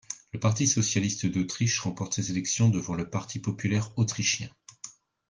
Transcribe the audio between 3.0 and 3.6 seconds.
Parti